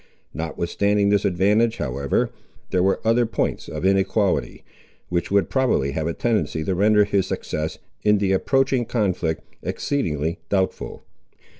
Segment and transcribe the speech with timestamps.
[0.33, 2.31] Notwithstanding this advantage, however,
[2.71, 4.63] there were other points of inequality,
[5.09, 10.39] which would probably have a tendency to render his success, in the approaching conflict, exceedingly
[10.49, 11.03] doubtful.